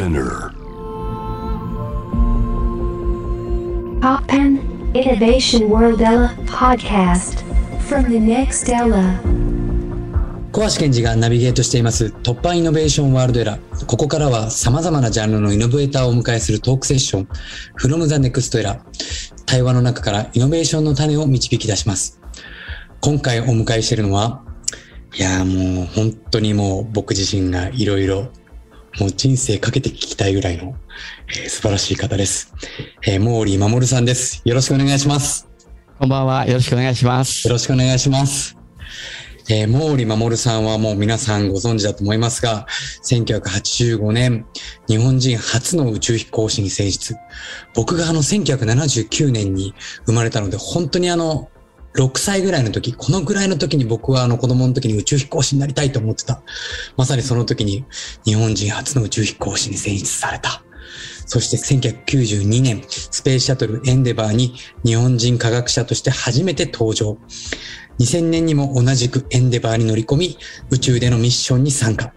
[0.00, 0.54] Spinner.
[4.00, 4.58] Poppen
[4.94, 7.44] Innovation World Ella podcast
[7.86, 9.20] from the next Ella.
[10.52, 13.84] 小橋健二がナビゲートしています突破イノベーションワールドエラー。
[13.84, 17.28] ここからは様々なジャンルのイノベーターをお迎えするトークセッション
[17.78, 18.80] From the Next Era。
[19.44, 22.18] 対話の中からイノベーションの種を導き出します。
[23.02, 24.42] 今回お迎えしているのは、
[25.14, 28.30] いやーもう本当にもう僕自身がいろいろ
[28.98, 30.74] もう人生かけて聞きたいぐらいの、
[31.28, 32.52] えー素晴らしい方です。
[33.06, 34.42] えー、毛利守さんです。
[34.44, 35.48] よろしくお願いします。
[35.98, 36.46] こんばんは。
[36.46, 37.46] よろしくお願いします。
[37.46, 38.56] よろしくお願いします。
[39.48, 42.66] えー、毛利守さんはもう皆さんご存知だと思いますが、
[43.04, 44.46] 1985年、
[44.88, 47.16] 日本人初の宇宙飛行士に選出。
[47.74, 49.74] 僕があの1979年に
[50.06, 51.48] 生まれたので、本当にあの、
[51.94, 56.42] 6歳ぐらいの時、このぐらいの時に僕はあの子供の時に宇宙飛行士になりたいと思ってた。
[56.96, 57.84] まさにその時に
[58.24, 60.62] 日本人初の宇宙飛行士に選出された。
[61.26, 67.18] そして1992年、スペースシャトルエンデバーに日本人科学者として初めて登場。
[67.98, 70.38] 2000年にも同じくエンデバーに乗り込み、
[70.70, 72.12] 宇宙でのミッションに参加。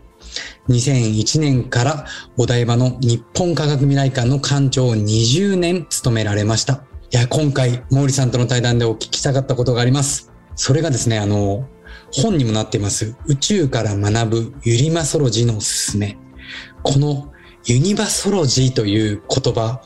[0.69, 2.05] 2001年から
[2.37, 6.83] お台場の日本科学未来館の館長を20年務められました。
[7.13, 10.31] いや、今回、毛利さんとの対談でお聞きしたかったことがあります。
[10.55, 11.69] それがですね、あの、
[12.11, 13.15] 本にもなっています。
[13.27, 16.17] 宇宙から学ぶユリマソロジーのおすすめ。
[16.81, 17.31] この
[17.65, 19.83] ユニバソロジーという言葉、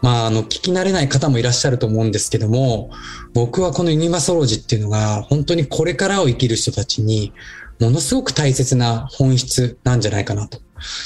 [0.00, 2.88] まあ、あの、聞き慣れない方もいらっしゃると思うんですけども、
[3.34, 7.34] 僕はこのユニバソロジーっていうのが、本当にこれからを生きる人たちに、
[7.78, 10.62] ものすごく大切な本質なんじゃないかなと。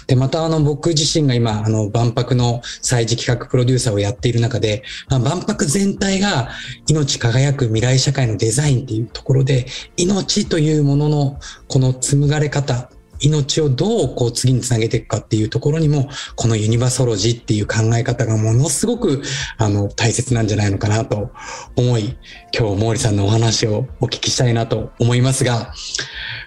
[0.07, 6.51] で、またあの、僕自身が今、あの、万博の祭事企画プロデューサーをやっている中で、まあ、万博全体が
[6.89, 9.67] 命輝く未来社会のデザインっていうところで、
[9.97, 19.23] 命というもののこの紡がれ方、命をどうこう次につなげていくかっていうところにも、このユニバソロジーっていう考え方がものすごく、
[19.57, 21.31] あの、大切なんじゃないのかなと
[21.77, 22.17] 思い、
[22.57, 25.73] 今日毛利さんのお話をお聞きしたいなと思いますが、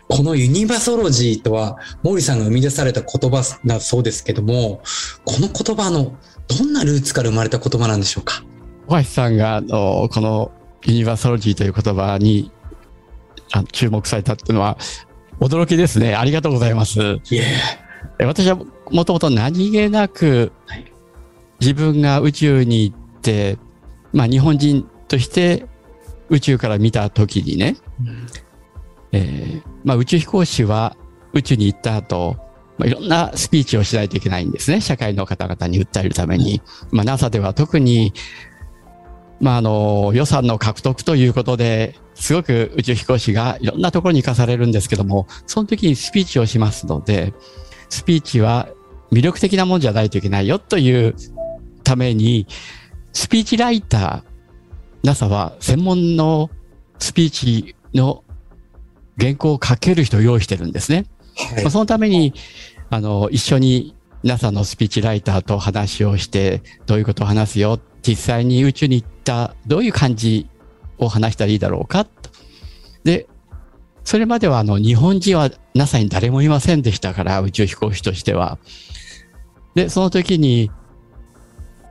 [0.08, 4.82] このユニバソロジーとは、毛利さんが生み出された言葉だそうですけども、
[5.26, 6.16] この言葉の
[6.48, 8.44] どんなルーツから生まれた言葉なんでしょうか？
[8.88, 10.52] 小橋さんが、あの、この
[10.86, 12.52] ユニバーサロジーという言葉に
[13.52, 14.78] あ注目されたっていうのは、
[15.40, 16.16] 驚きですね。
[16.16, 17.00] ありがとうございます。
[17.00, 17.44] いえ、
[18.20, 18.58] え私は
[18.92, 20.86] もともと何気なくはい
[21.60, 23.58] 自分が宇宙に行って、
[24.14, 25.66] まあ日本人として
[26.30, 27.76] 宇宙から見た時にね、
[29.12, 30.98] えーまあ宇宙飛行士は
[31.34, 32.36] 宇宙に行った後、
[32.78, 34.82] まあ、いろんなスピーチをしないといけないんですね。
[34.82, 36.62] 社会の方々に訴えるために。
[36.92, 38.14] まあ NASA では特に、
[39.40, 47.34] まああの、予算の獲得ということで、すごく宇宙飛行士がいろんなところに行かされるんですけども、その時にスピーチをしますので、
[47.90, 48.68] スピーチは
[49.12, 51.16] 魅力的なもんじゃないといけないよという
[51.84, 52.48] ために、
[53.14, 54.24] スピーチライター、
[55.04, 56.50] NASA は専門の
[57.00, 58.24] スピーチの
[59.20, 61.06] 原稿を書ける人を用意してるんですね。
[61.36, 62.34] はいまあ、そのために、
[62.90, 70.48] あの、一緒に NASA のスピーチライターと話をして、どういうことを話すよ、実際に宇宙に行った、どういう感じ
[70.98, 72.30] を話したらいいだろうか、と
[73.04, 73.28] で、
[74.04, 78.58] それまではあの、日本人は NASA に誰もいませんでしたから、宇宙飛行士としては。
[79.76, 80.72] で、その時に、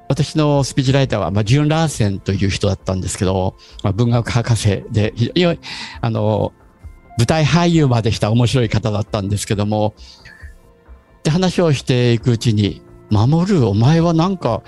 [0.09, 5.59] 私のスピーチライターは、まあ、ジュン・ラーセンという人だったんですけど、まあ、文学博士で、非常に、
[6.01, 6.53] あの、
[7.19, 9.95] 舞台俳優までした面白い方だったんですけども、
[11.25, 14.63] で、話をしていくうちに、守る、お前はなんか、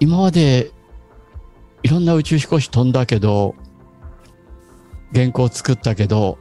[0.00, 0.70] 今まで
[1.82, 3.54] いろんな宇宙飛行士飛んだけど、
[5.14, 6.38] 原稿作ったけど、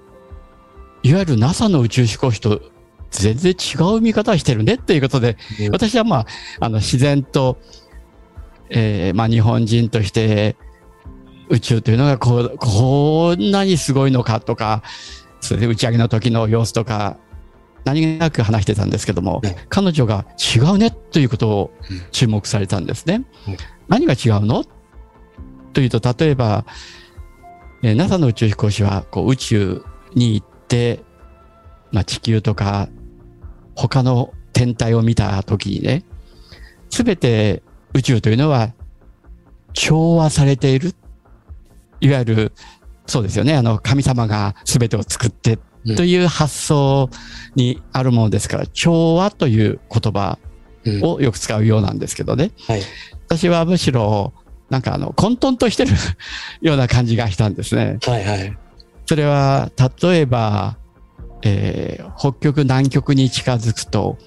[1.03, 2.61] いわゆる NASA の宇宙飛行士と
[3.09, 5.37] 全然違う見方をしてるねっていうことで、
[5.71, 6.25] 私はまあ、
[6.59, 7.57] あの、自然と、
[8.69, 10.55] えーまあ日本人として
[11.51, 14.81] 宇宙というのがこう、こんなにすごいのかとか、
[15.41, 17.17] それで打ち上げの時の様子とか、
[17.83, 23.25] 何気なく話してたんですけども、ね彼女が違うねということをうん注目されたんですね。
[23.47, 23.57] うん
[23.87, 24.63] 何が違うの？
[25.73, 26.65] というと、例えば、
[27.83, 29.83] えー NASA の宇宙飛行士はこう宇宙
[30.15, 31.03] に行って、
[31.91, 32.87] まあ、地球とか
[33.75, 36.05] 他の天体を見た時にね、
[36.89, 37.63] すべて
[37.93, 38.73] 宇宙というのは
[39.73, 40.93] 調和されている。
[42.01, 42.51] いわゆる、
[43.07, 43.55] そうですよね。
[43.55, 47.09] あの、神様が全てを作ってうんという発想
[47.55, 50.37] にあるものですから、調和という言葉
[50.85, 52.51] うんをよく使うようなんですけどね。
[52.67, 52.81] はい。
[53.27, 54.33] 私はむしろ、
[54.69, 55.91] なんかあの、混沌としてる
[56.61, 57.97] ような感じがしたんですね。
[58.05, 58.57] はいはい。
[59.05, 59.71] それは、
[60.01, 60.77] 例えば、
[61.43, 64.17] えー北極、南極に近づくと、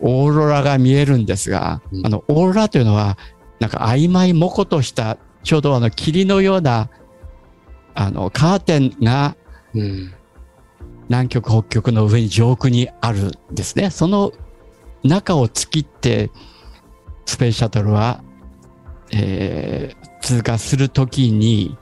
[0.00, 3.18] オーロラが見えるんですが、うんあの、オーロラというのは、
[3.58, 6.88] なんか曖昧もことした、ちょうどあの霧のような、
[7.94, 9.36] あの、カーテンが
[9.74, 10.12] うん。
[11.08, 13.90] 南極北極の上に上空にあるんですね。
[13.90, 14.32] その
[15.02, 16.30] 中を突きって、
[17.26, 18.22] スペースシャトルは、
[19.12, 21.76] えー通過するときに、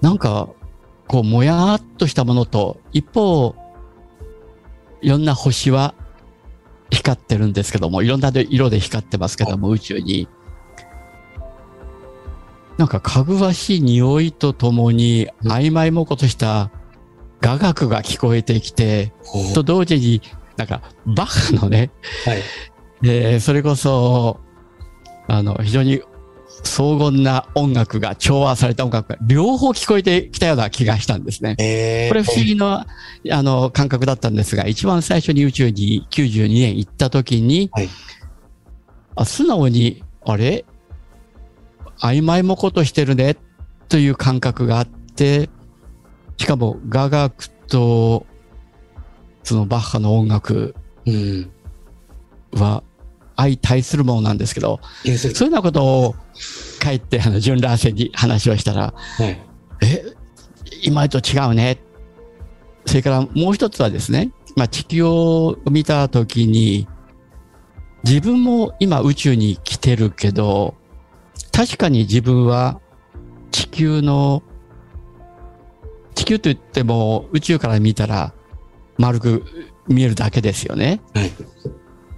[0.00, 0.48] なんか、
[1.06, 3.54] こう、もやっとしたものと、一方、
[5.00, 5.94] いろんな星は
[6.90, 10.28] 光ってるんですけども、いろんな色で光ってますけども、宇宙に。
[12.78, 15.52] なんか、かぐわしい匂いとともに、うん。
[15.52, 16.70] 曖昧もことした
[17.40, 19.12] 雅楽が聞こえてきて、
[19.54, 20.22] と同時に、
[20.56, 21.90] なんか、バッハのね、
[22.24, 22.42] はい。
[23.04, 24.40] えーそれこそ、
[25.26, 26.00] あの、非常に
[26.64, 31.56] 荘厳な音楽が、調和された音楽が、両方聞こえてきたような気がしたんですね。
[31.58, 32.86] えー、これ不思議な、
[33.30, 37.88] あの、感覚だったんですが、一番最初に宇宙に92年行った時に、はい。
[39.16, 40.64] あ素直に、あれ？
[42.00, 43.36] 曖昧もことしてるね、
[43.88, 45.48] という感覚があって、
[46.36, 48.26] しかも雅楽と、
[49.42, 50.74] そのバッハの音楽
[51.06, 51.50] うん。
[52.52, 52.82] は
[53.36, 56.16] 相対するものなんですけど、そういうようなことを
[56.80, 59.40] 帰って、あの、ジュンラーセンに話をしたら、はい。
[59.82, 60.04] え、
[60.82, 61.78] 今と違うね。
[62.84, 66.88] それからもう一つはですね、まあ、地球を見たときに、
[68.02, 70.74] 自分も今宇宙に来てるけど、
[71.52, 72.80] 確かに自分は
[73.50, 74.42] 地球の、
[76.14, 78.32] 地球といっても宇宙から見たら
[78.98, 79.44] 丸く
[79.86, 81.00] 見えるだけですよね。
[81.14, 81.32] はい。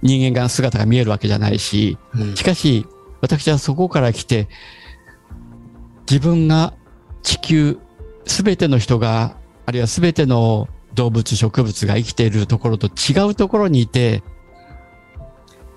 [0.01, 2.85] 人間が姿が見えるわけじゃないし、うんしかし、
[3.21, 4.47] 私はそこから来て、
[6.09, 6.73] 自分が
[7.21, 7.79] 地球、
[8.25, 14.23] すべての人が、あるいはすべての動物、植物が生きているところと違うところにいて、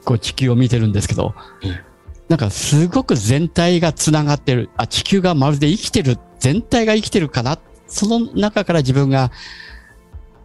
[0.04, 1.93] こう地球を見てるんですけど、うん
[2.28, 4.70] なんかすごく全体がつながってる。
[4.76, 6.18] あ、地球がまるで生きてる。
[6.38, 7.58] 全体が生きてるかな？
[7.86, 9.30] その中から自分が、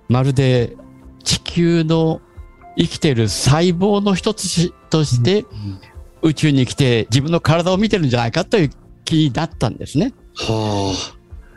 [0.08, 0.76] まるで
[1.24, 2.22] 地球の
[2.78, 5.46] 生きてる細胞の一つとして、
[6.22, 8.70] 宇宙に来て自分の体を見てるんじゃないかという
[9.06, 10.14] 気になったんですね。
[10.36, 10.94] は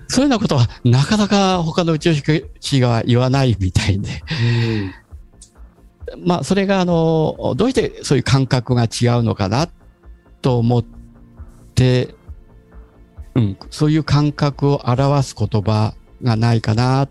[0.09, 4.23] そういうようなことはなかなか他の宇宙飛行士が言わないみたいで。
[6.25, 9.69] まあそれがあの、どうしてそういう感覚が違うのかな？
[10.43, 10.85] と思っ
[11.75, 12.15] て、
[13.35, 17.09] うん、そういう感覚を表す言葉がないかな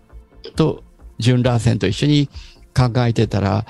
[0.54, 0.84] と、
[1.18, 2.28] ジュン・ラーセンと一緒に
[2.76, 3.66] 考えてたら、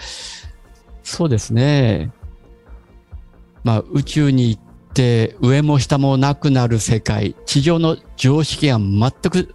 [1.02, 2.10] そうですね。
[3.64, 4.62] まあ宇宙に行っ
[4.92, 9.54] て上も下もなくなる世界、地上の常識が全く、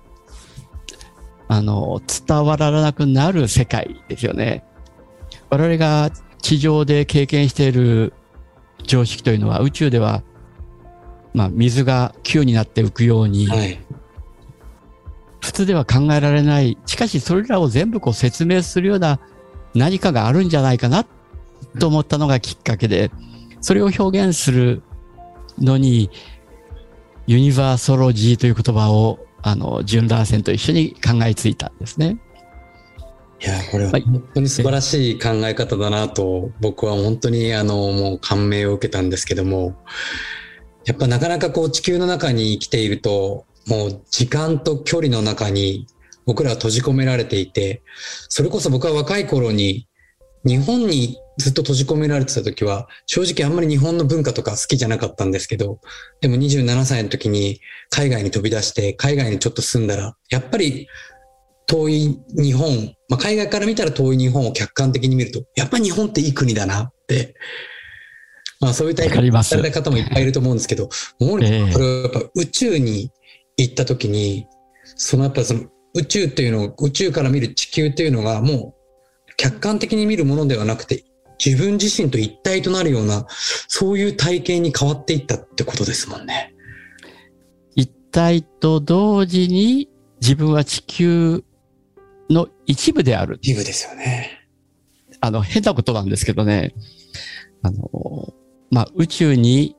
[1.47, 4.63] あの、伝わらなくなる世界ですよね。
[5.49, 6.11] 我々が
[6.41, 8.13] 地上で経験している
[8.87, 10.23] 常識というのは宇宙では、
[11.33, 13.79] まあ水が球になって浮くように、はい。
[15.39, 16.77] 普通では考えられない。
[16.87, 19.19] しかしそれらを全部こう説明するような
[19.75, 21.05] 何かがあるんじゃないかな
[21.79, 23.11] と思ったのがきっかけで、
[23.61, 24.81] それを表現する
[25.59, 26.09] のに、
[27.27, 32.17] ユニバーソロジーという言葉を、あの、ジュン・ラーセンと一緒に考えついたんですね。
[33.39, 34.01] いや、これははい。
[34.01, 39.75] 本当に素晴らしい考え方だなと、僕は本当にあの、もう感銘を受けたんですけども、
[40.85, 45.87] やっぱなかなかこう地球の中に生きていると、もう時間と距離の中に
[46.25, 47.83] 僕らは閉じ込められていて、
[48.29, 49.87] それこそ僕は若い頃に
[50.45, 55.79] 日本にずっと閉じ込められてた時は、正直あんまり日本の文化とか好きじゃなかったんですけど、
[56.21, 60.87] でも27歳の時に海外に飛び出して、海外にちょっと住んだら、やっぱり
[61.67, 67.35] 遠い日本、まあ、海外から見たら遠い日本を客観的に見ると、やっぱり日本っていい国だなって、
[68.59, 73.11] まあそういう体わかりますされた方もいっぱいいると思うんですけど、もうええこれはやっぱ宇宙に
[73.57, 74.47] 行った時に、
[74.95, 78.73] そのやっぱその宇宙っていうのを、宇宙から見る地球っていうのがも
[79.27, 81.03] う客観的に見るものではなくて、
[81.43, 83.27] 自分自身と一体となるような、
[83.67, 86.53] そういう体験に変わっていったってことですもんね。
[87.75, 91.43] 一体と同時に自分は地球
[92.29, 93.39] の一部である。
[93.41, 94.47] ギブですよね。
[95.21, 96.73] あの、変なことなんですけどね。
[97.63, 98.33] あの、
[98.69, 99.75] まあ、宇宙に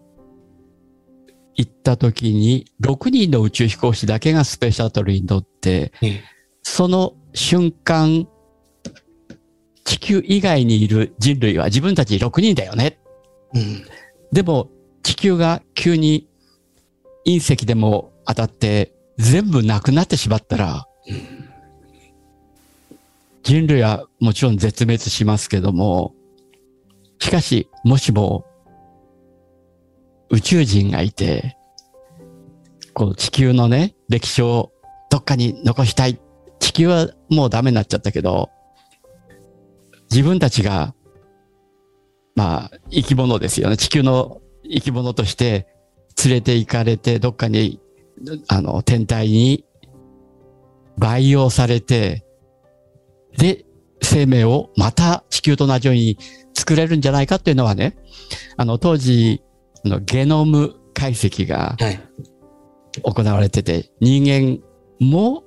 [1.55, 6.11] 行った時に、6人の宇宙飛行士だけがスペースシャトルに乗って、うん
[6.71, 8.29] その瞬間、
[9.85, 13.01] 地球以外にいる人類は自分たち6人だよね。
[13.55, 13.85] うん。
[14.33, 14.71] でも、
[15.03, 16.29] 地球が急に
[17.27, 20.87] 隕石でも当たって全部なくなってしまったら、
[23.49, 26.15] 人類はもちろん絶滅しますけども、
[27.19, 28.45] しかし、もしも
[30.29, 31.57] 宇宙人がいて、
[32.93, 34.71] この地球のね、歴史を
[35.09, 36.21] どっかに残したい。
[36.59, 38.51] 地球はもうダメになっちゃったけど、
[40.11, 40.95] 自分たちが、
[42.37, 43.79] まあ、生き物ですよね。
[43.79, 45.67] 地球の生き物として
[46.23, 47.81] 連れて行かれて、どっかに、
[48.49, 49.65] あの、天体に
[50.99, 52.27] 培養されて、
[53.37, 53.65] で、
[54.03, 56.19] 生命をまた地球と同じように
[56.55, 57.97] 作れるんじゃないかっていうのはね、
[58.57, 59.43] あの、当時、
[59.85, 62.01] あのゲノム解析がはい。
[63.03, 64.61] 行われてて、人間
[64.99, 65.45] も、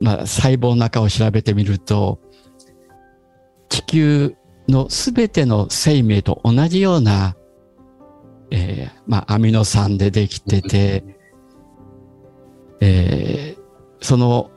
[0.00, 2.20] まあ、細胞の中を調べてみると、
[3.70, 4.36] 地球
[4.68, 7.36] のすべての生命と同じような、
[8.50, 11.04] えーまあ、アミノ酸でできてて、
[12.80, 13.66] えー
[14.00, 14.50] その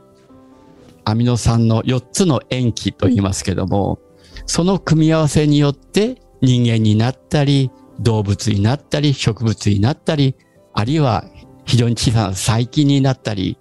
[1.10, 4.00] アミノ酸の4つの塩基と言いますけども、
[4.46, 10.36] その組み合わせによって人間になったり、動物になったり、植物になったり、
[10.74, 11.25] あるいは
[11.66, 13.58] 非常に小さな細菌になったり、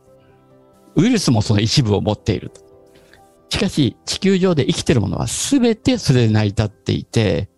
[0.97, 2.61] ウイルスもその一部を持っていると。
[3.51, 7.49] しかし、地球上で生きているものは全てそれで成り立っていて、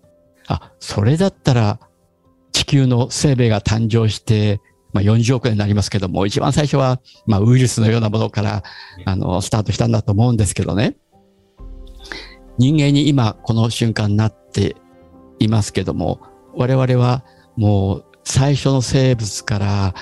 [0.47, 1.81] あ、それだったら
[2.53, 4.61] 地球の生命が誕生して、
[4.93, 8.63] まあ40億年になりますけども、一番最初は、まあウイルスのようなものから、
[9.05, 10.97] あの、スタートしたんだと思うんですけどね。
[12.59, 14.77] 人間に今この瞬間になって
[15.39, 16.21] いますけども、
[16.55, 17.25] 我々は
[17.57, 19.95] もう最初の生物から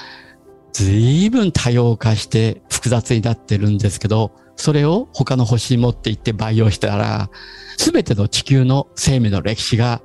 [0.72, 7.30] 随分多様化して複雑になってるんですけど、それを他の星に持って行って培養したら、
[7.76, 10.02] すべての地球の生命の歴史が、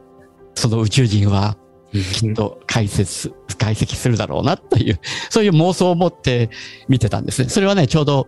[0.53, 1.57] その宇宙人は
[1.93, 6.49] きっと解説、解析するだろうなという、 そういう妄想を持って
[6.87, 7.49] 見てたんですね。
[7.49, 8.27] それはね、ちょうど、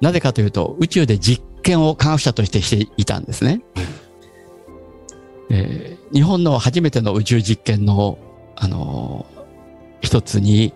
[0.00, 3.62] なぜかというと、宇宙で実験を科学者としてしていたんですね。
[5.50, 8.18] えー日本の初めての宇宙実験の、
[8.56, 9.40] あのー
[10.02, 10.72] 一つに、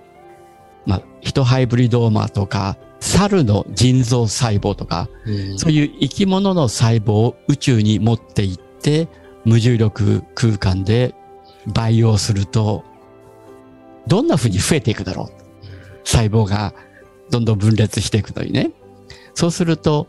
[0.86, 9.08] まあ、ヒトハイブリドーマとか、猿の腎臓細胞とか、うんそういう生き物の細胞を宇宙に持っていって、
[9.44, 11.14] 無重力空間で
[11.66, 12.84] 培養すると、
[14.06, 16.06] どんな風に増えていくだろう。
[16.06, 16.74] 細胞が
[17.30, 18.72] どんどん分裂していくのにね。
[19.34, 20.08] そうすると、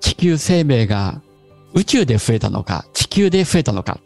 [0.00, 1.22] 地球生命が
[1.74, 4.00] 宇宙で増えたのか、地球で増えたのか、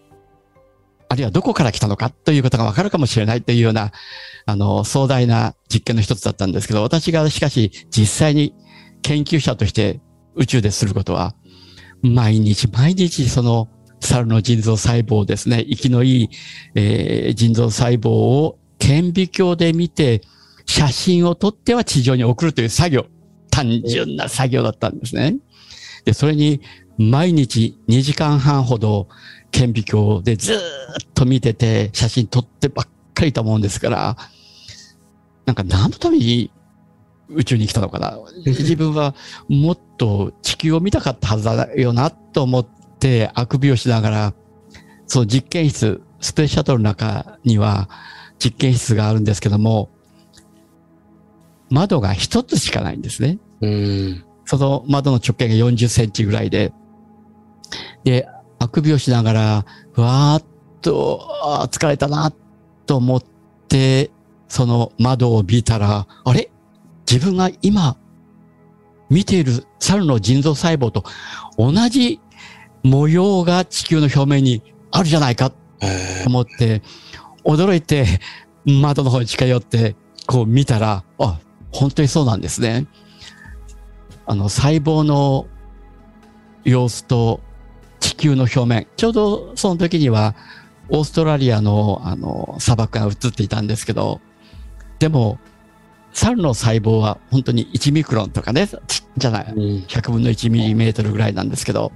[1.08, 3.92] あるいはどこから来たのかということがわかるかもしれないというような、
[4.46, 8.54] あの、壮大な実験の一つだったんですけど、私がしかし実際に
[9.02, 10.00] 研究者として
[10.34, 11.34] 宇宙ですることは、
[12.02, 13.68] 毎日毎日その
[14.06, 16.30] 猿の腎臓細胞ですね、生きのいい、
[16.74, 20.22] えー腎臓細胞を顕微鏡で見て、
[20.66, 23.06] 写真を撮っては地上に送るという作業、
[23.50, 25.36] 単純な作業だったんですね。
[26.04, 26.60] で、それに
[26.98, 29.08] 毎日2時間半ほど
[29.50, 30.56] 顕微鏡でずっ
[31.14, 34.16] と見てて、写真撮ってばっかりいたもんですから、
[35.46, 36.50] なんか何のために
[37.28, 38.18] 宇宙に来たのかな。
[38.44, 39.14] 自分は
[39.48, 42.66] もっと地球を見たかったはずだよなと思っ
[43.02, 44.34] て、あくびをしながら、
[45.08, 47.88] その実験室、スペースシャトルの中には
[48.38, 49.90] 実験室があるんですけども、
[51.68, 53.38] 窓が一つしかないんですね。
[53.60, 54.24] うん。
[54.44, 56.72] その窓の直径が40センチぐらいで、
[58.04, 58.28] で、
[58.60, 60.44] あくびをしながら、ふわーっ
[60.80, 62.32] と、あー疲れたな、
[62.86, 63.22] と思っ
[63.68, 64.12] て、
[64.46, 66.50] その窓を見たら、あれ？
[67.10, 67.96] 自分が今、
[69.10, 71.04] 見ている猿の腎臓細胞と
[71.58, 72.20] 同じ
[72.82, 75.50] 模様が地球の表面にあるじゃないか。
[75.50, 76.82] とえ思って、
[77.44, 78.20] 驚いて
[78.64, 79.96] 窓の方に近寄って、
[80.26, 81.40] こう見たら、あ、
[81.72, 82.86] 本当にそうなんですね。
[84.26, 85.46] あの、細胞の
[86.64, 87.40] 様子と
[88.00, 90.34] 地球の表面、ちょうどその時には、
[90.88, 94.20] オーストラリアのあの砂漠が映っていたんですけど、
[94.98, 95.38] でも、
[96.12, 99.84] 猿の細胞は本当に1ミクロンとかね、ちじゃない、ーうん。
[99.84, 101.92] 100分の1ミリメートルぐらいなんですけど、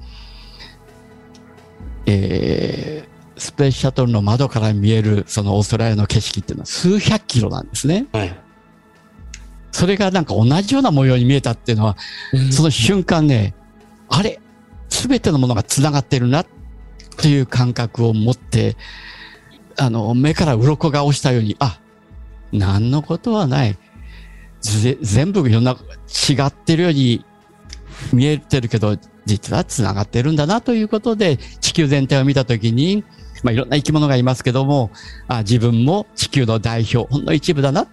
[2.06, 8.06] えー、スペースシャトルの窓から見えるそのオーストラリアの景色っていうのは数百キロなんですね。
[8.12, 8.46] はい。
[9.72, 11.96] それがなんか同じような模様に見えたっていうのは、
[12.50, 13.54] その瞬間ね、
[14.08, 14.40] あれ、
[14.88, 16.46] すべてのものが繋がってるな
[17.18, 18.76] という感覚を持って、
[19.76, 21.78] あの、目から鱗が落ちたように、あ、
[22.52, 23.76] 何のことはない。
[24.62, 27.25] ぜ全部いろんな違ってるように
[28.12, 28.96] 見えてるけど、
[29.26, 33.04] 実は繋がってるんだなということで、地球全体を見たときに、
[33.42, 34.90] まあ、いろんな生き物がいますけども、
[35.28, 37.87] あ自分も地球の代表、ほんの一部だな、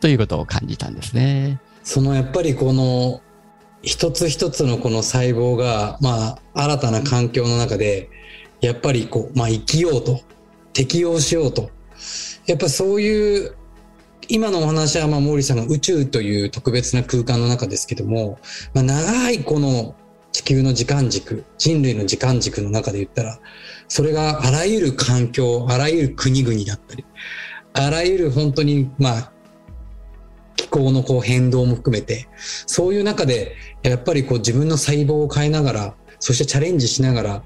[0.00, 1.60] ということを感じたんですね。
[1.82, 3.22] そのやっぱりこの
[3.82, 8.10] 一つ一つのこの細胞が、まあ、新たな環境の中で
[8.60, 10.20] やっぱりこう、まあ生きようと、
[10.72, 11.70] 適応しようと。
[12.46, 13.54] やっぱそういう、
[14.28, 18.38] 今のお話はまあ毛利さんが宇宙という特別な空間の中ですけども、
[18.74, 19.94] まあ長いこの
[20.32, 23.38] 地球の時間軸、人類の時間軸の中で言ったら、
[23.88, 27.04] それがあらゆる環境、あらゆる国々だったり、
[27.72, 29.32] あらゆる本当にまあ
[30.56, 32.28] 気候のこう変動も含めて、
[32.66, 37.42] そういう中で、やっぱりこう自分の細胞を変えながら、そしてチャレンジしながら、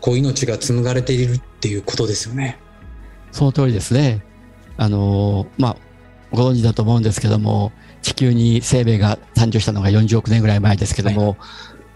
[0.00, 2.58] こう命が紡がれているっていうことですよね。
[3.32, 4.24] その通りですね。
[4.76, 5.76] あのーまあ、
[6.32, 7.72] ご存知だと思うんですけども、
[8.02, 11.36] 地球に生命が誕生したのが40億年ぐらい前ですけども、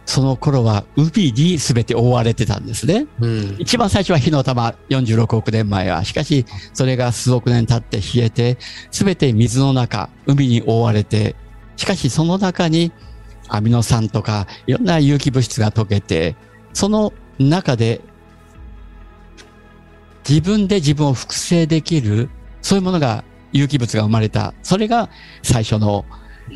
[0.08, 3.06] その頃は海に全て覆われてたんですね。
[3.20, 3.56] うん。
[3.58, 6.02] 一番最初は火の玉、46億年前は。
[6.02, 8.56] しかし、それが数億年経って冷えて、
[8.90, 11.36] すべて水の中、海に覆われて、
[11.76, 12.90] しかしその中に
[13.48, 16.36] アミノ酸とか、いろんな有機物質が溶けて、
[16.72, 18.00] その中で、
[20.26, 22.30] 自分で自分を複製できる、
[22.62, 24.54] そういうものが、有機物が生まれた。
[24.62, 25.10] それが
[25.42, 26.06] 最初の、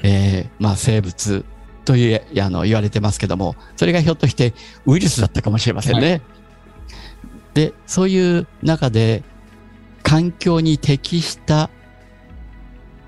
[0.02, 1.44] えーまあ生物
[1.84, 4.54] という、あの、言われてますけども、それがひょっとして
[4.86, 6.22] ウイルスだったかもしれませんね。
[7.54, 9.22] で、そういう中で、
[10.02, 11.70] 環境に適した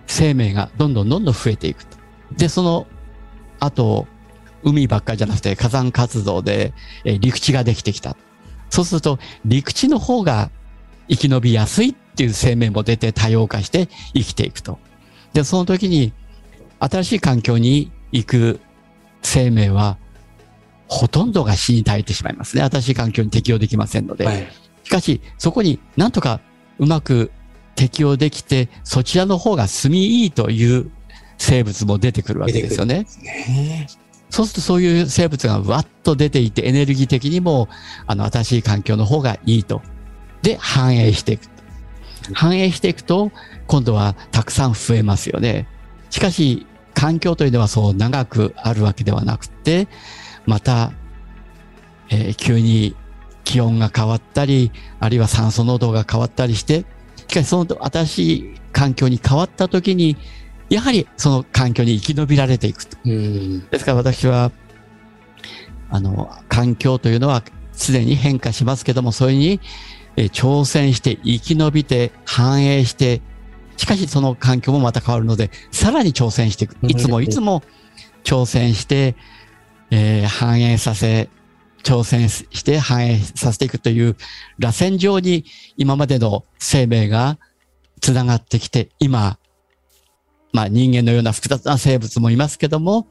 [0.07, 1.97] 生命がどんどんどんどん増えていくと。
[2.37, 2.87] で、その
[3.61, 4.07] 後、
[4.63, 6.73] 海ばっかりじゃなくて火山活動で、
[7.05, 8.17] えー陸地ができてきた。
[8.71, 10.51] そうすると、陸地の方が
[11.09, 14.79] 生き延びやすいっていう生命も出て多様化して生きていくと。
[15.33, 16.13] で、その時に、
[16.81, 18.61] 新しい環境に行く
[19.25, 19.99] 生命は、
[20.87, 22.63] ほとんどが死に絶えてしまいますね。
[22.63, 24.27] 新しい環境に適応できませんので。
[24.27, 24.47] はい。
[24.85, 26.41] しかし、そこになんとか
[26.79, 27.33] うまく
[27.75, 30.91] 適応できて、そちらの方が住みいいという
[31.39, 33.07] 生物も出てくるわけですよね。
[33.23, 33.89] ね
[34.31, 37.69] そうするとそういう生物がわっと出ていて、エネルギー的にも、
[38.07, 39.81] あの、新しい環境の方がいいと。
[40.43, 41.49] で、反映していく。
[42.33, 43.33] 反映していくと、
[43.67, 45.67] 今度はたくさん増えますよね。
[46.11, 49.89] しかし、環境というのはそう長くあるわけではなくて、
[50.47, 50.93] また、
[52.11, 52.95] えー急に
[53.45, 56.85] 気温が変わったり、あるいは酸素濃度が変わったりして、
[57.29, 60.17] しかしその新しい環境に変わった時に、
[60.71, 62.97] やはりその環境に生き延びられていくと。
[63.05, 63.69] うん。
[63.69, 64.51] ですから私は、
[65.91, 67.43] あの、環境というのは
[67.77, 69.61] 常に変化しますけども、それに、
[70.17, 73.21] えー挑戦して生き延びて反映して、
[73.77, 76.77] しかしその環境もまた変わるので、さらに挑戦していく。
[76.87, 77.63] いつもいつも
[78.25, 79.17] 挑戦して、
[79.91, 81.29] えー反映させ、
[81.83, 84.17] 挑戦して反映させていくという
[84.59, 85.45] 螺旋状に
[85.77, 87.39] 今までの生命が
[88.01, 89.39] つながってきて、今、
[90.53, 93.09] まあ人間のような複雑な生物もいますけども、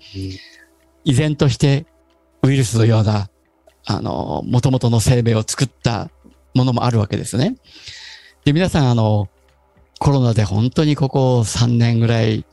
[1.04, 1.86] 依然として
[2.42, 3.30] ウイルスのような、
[3.86, 6.10] あの、元々の生命を作った
[6.54, 7.56] ものもあるわけですね。
[8.46, 9.30] で、皆さん、あの、
[10.04, 12.46] コロナで本当にここ3年ぐらい、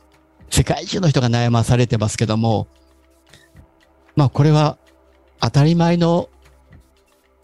[0.49, 2.69] 世界中の人が悩まされてますけども、
[4.15, 4.77] まあこれは
[5.41, 6.29] 当たり前の、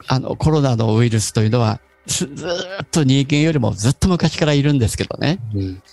[0.07, 5.39] あの、コロナのウイルスというのは、ずっと人間よりもずっと昔からいるんですけどね。
[5.53, 5.83] うん。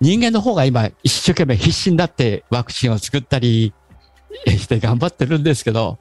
[0.00, 3.74] 人間の方が今一生懸命必死になってワクチンを作ったり
[4.46, 5.98] えして頑張ってるんですけど、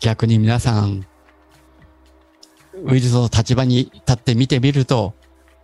[0.00, 1.06] 逆に皆さん、
[2.82, 5.12] ウイルスの立場に立って見てみると、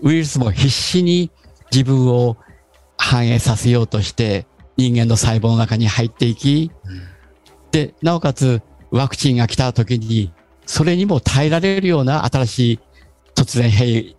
[0.02, 1.30] ウイルスも必死に
[1.70, 2.36] 自分を
[2.98, 6.70] 反映させようとして人間の細胞の中に入っていき、
[7.70, 8.60] で、なおかつ
[8.90, 10.32] ワクチンが来た時に、
[10.66, 12.80] それにも耐えられるような新しい
[13.34, 14.16] 突然変異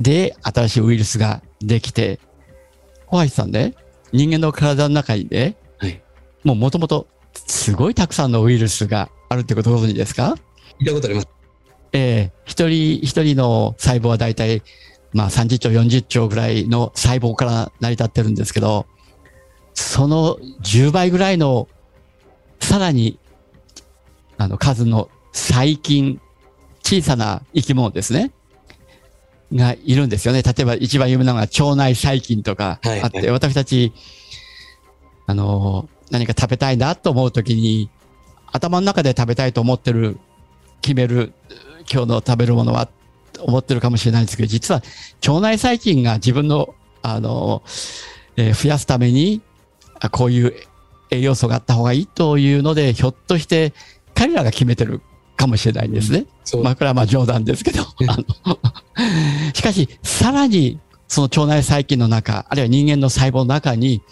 [0.00, 2.18] で新しいウイルスができて、
[3.06, 3.74] ホワイトさんね、
[4.12, 6.02] 人間の体の中にね、はい。
[6.44, 10.36] もうもともとすごいたくさんのウイルスがあるってことご存知ですか？
[10.80, 11.28] 聞いたことあります。
[11.92, 12.32] ええ。
[12.44, 14.62] 一人一人の細胞はだいたい
[15.12, 18.86] まあ30兆、40兆ぐらいの細胞から成り立ってるんですけど、
[19.74, 21.68] その10倍ぐらいの
[22.60, 23.18] さらに
[24.36, 26.20] あの数の細菌、
[26.82, 28.32] 小さな生き物ですね。
[29.52, 30.42] がいるんですよね。
[30.42, 33.92] 例えば一番有名なのが腸内細菌とかあって、はい私たち、
[35.26, 37.90] あの、何か食べたいなと思うときに、
[38.52, 40.18] 頭の中で食べたいと思ってる、
[40.80, 41.32] 決める、
[41.90, 42.88] 今日の食べるものは、
[43.40, 44.82] 思ってるかもしれないんですけど、実は
[45.26, 47.62] 腸内細菌が自分の、あの、
[48.36, 49.42] えー増やすために、
[50.00, 50.54] あこういう
[51.10, 53.72] 栄養素があった方がいいというので、ひょっとして
[54.14, 55.00] 彼らが決めてる
[55.36, 56.26] かもしれないんですね。
[56.44, 56.64] そう。
[56.64, 57.84] まあ、これはまあ冗談ですけど。
[59.54, 64.02] しかし、さらに、その腸内細菌の中、あるいは人間の細胞の中に、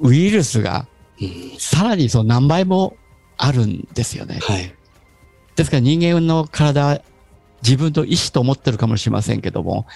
[0.00, 0.86] ウイルスが
[1.20, 2.96] うんさらにその何倍も
[3.36, 4.38] あるんですよね。
[4.42, 4.74] はい。
[5.56, 7.02] ですから人間の体、
[7.64, 9.86] 自分の意志と思ってるかもしれませんけども、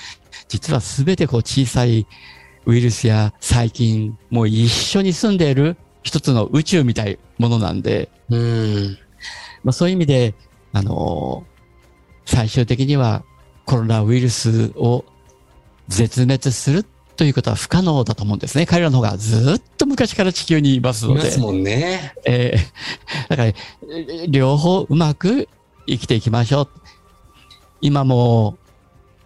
[0.49, 2.07] 実は全てこう小さい
[2.65, 8.99] ウイルスや細菌も一緒に住んでいる一つの宇宙みたいものなんで、うん。
[9.63, 10.35] まあ、そういう意味で、
[10.73, 11.59] あのー
[12.31, 13.25] 最終的には
[13.65, 15.03] コロナウイルスを
[15.89, 16.85] 絶滅する
[17.17, 18.67] ということは不可能だと思うんですね。
[18.67, 21.21] 彼らの方がずっと昔から地球にいますので。
[21.21, 22.13] いますもんね。
[22.27, 25.49] えー だから、えー両方うまく
[25.87, 26.69] 生きていきましょう。
[27.81, 28.59] 今も、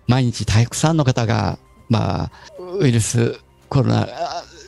[0.06, 2.30] 毎日たくさんの方が、まあ、
[2.78, 3.38] ウイルス、
[3.68, 4.08] コロナ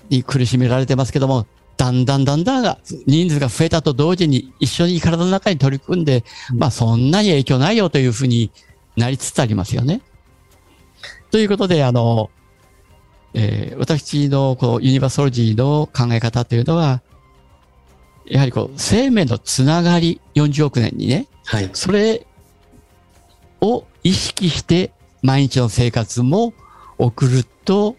[0.08, 8.50] に苦しめられてますけども、だんだんだんだん人数が増えたと同時に一緒に体の中に取り組んで、うんまあそんなに影響ないよというふうに
[8.96, 10.00] なりつつありますよね。
[11.30, 12.30] ということで、あの、
[13.34, 17.02] えー私のこうユニバーソロジーの考え方というのは、
[18.24, 21.68] やはりこう生命のつながり40億年にね、はい。
[21.72, 22.26] それ
[23.64, 26.52] を意識して毎日の生活も
[26.98, 27.96] 送ると、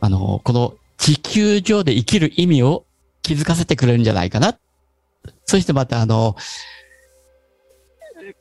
[0.00, 2.84] あの、この地球上で生きる意味を
[3.22, 4.58] 気づかせてくれるんじゃないかな。
[5.44, 6.36] そしてまたあの、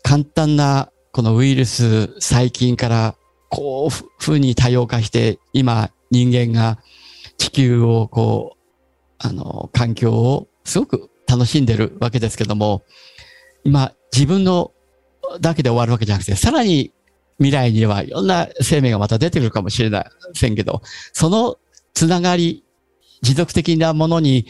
[0.03, 3.15] 簡単なこのウイルス、細菌から
[3.49, 6.79] こうふうに多様化して、今人間が
[7.37, 8.57] 地球をこう、
[9.19, 12.83] あの、環境をすごく楽しんでるわけですけども、
[13.63, 14.71] 今、自分の
[15.39, 16.91] だけで終わるわけじゃなくて、さらに
[17.37, 20.81] 未来にはいろんな生命がまた出てくるかもしれませんけど、
[21.13, 21.57] その
[21.93, 22.63] つながり、
[23.21, 24.45] 持続的なものに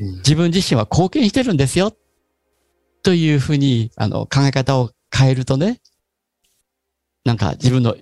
[0.00, 0.16] うん。
[0.16, 1.94] 自分自身は貢献してるんですよ、
[3.02, 5.80] というふうに、あの、考え方を変えるとね、
[7.24, 7.96] なんか自分の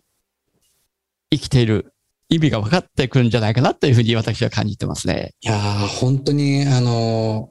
[1.31, 1.93] 生きている
[2.29, 5.35] 意味が分かってくるんじゃないかなというふうに私は感じてますね。
[5.43, 7.51] いやー本当にあの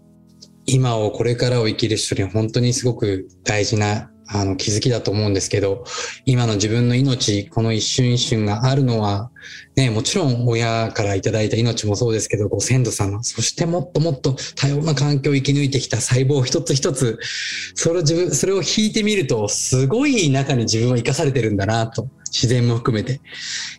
[0.65, 5.84] 今をこれからを生きる人に本当にすごく大事なあの気づきだと思うんですけど
[6.26, 9.32] 今の自分の命この一瞬一瞬があるのは
[9.76, 17.20] ねもちろん親からいただいた命もそうですけどご先祖様そしてもっともっと多様な環境を生き抜いてきた細胞一つ一つ
[17.74, 23.22] それを自分それを引いてみるとすごい中に自分は生かされてるんだなと自然も含めて。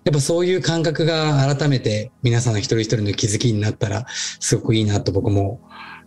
[0.05, 5.61] やっぱそういう感覚が改めて皆さんの一人一人の気づきになったらすごくいいなと僕も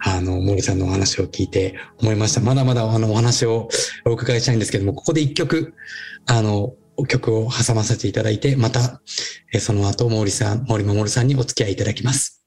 [0.06, 2.42] あの森さんのお話を聞いて思いました。
[2.42, 3.70] まだまだあのお話を
[4.06, 5.74] お伺いしたいんですけども、ここで一曲、
[6.26, 6.74] あの、
[7.08, 9.02] 曲を挟ませていただいて、また、
[9.60, 12.46] その後、森さん、森守さんにお付き合いいただきます。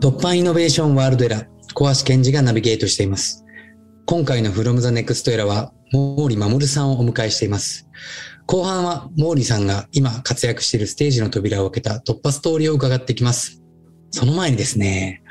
[0.00, 3.44] 突破イノベーションワールドエラー、小橋健二がナビゲートしています。
[4.06, 7.88] 今回の From the Next Era は、毛利守さんをお迎えしています。
[8.46, 13.65] 後半は毛利さんが今活躍しているステージの扉を開けた突破ストーリーを伺っていきます。
[14.16, 15.22] その前にですね、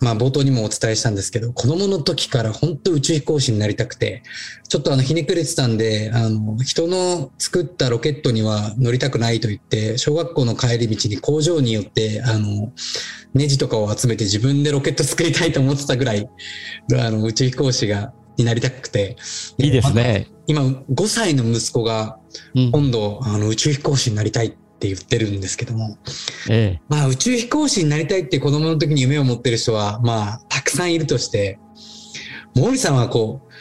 [0.00, 4.22] まあ冒頭にもお伝えしたんですけど、子供の時から本当宇宙飛行士になりたくて、
[4.68, 12.72] ちょっとあのひねくれてたんで、あの、人の作ったロケットには乗りたくないと言って、小学校の帰り道に工場によって、あの、
[13.34, 16.28] ネジとかを集めて自分でロケット作りたいと思ってたぐらい、
[16.92, 19.16] あの、宇宙飛行士が、になりたくて。
[19.58, 20.28] いいですね。
[20.46, 22.18] 今、5歳の息子が、
[22.54, 22.70] うん。
[22.70, 25.98] 今度、あの、宇宙飛行士になりたいって言ってるんですけども、
[26.50, 26.82] ええ。
[26.88, 31.58] まあ宇宙飛行士になりたいって子供の時に夢を持ってる人は、まあたくさんいるとして、
[32.54, 33.52] 毛利さんはこう、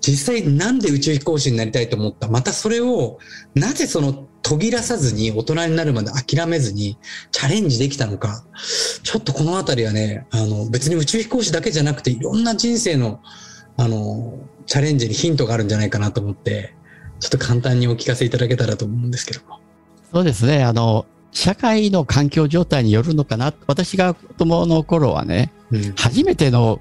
[0.00, 2.28] 実際なんで宇宙飛行士になりたいと思った？
[2.28, 3.18] またそれを、
[3.54, 6.96] なぜその途切らさずに大人になるまで諦めずに
[7.32, 8.44] チャレンジできたのか、
[9.02, 13.20] ちょっとこのあたりはね、あの別に宇宙飛行士だけじゃなくていろんな人生の、
[13.76, 16.74] あの、チャレンジにヒントがあるんじゃないかなと思って、
[17.20, 19.57] ちょっと簡単にお聞かせいただけたらと思うんですけども。
[20.12, 20.64] そうですね。
[20.64, 23.52] あの、社会の環境状態によるのかな。
[23.66, 26.80] 私が子供の頃はね、うん、初めての、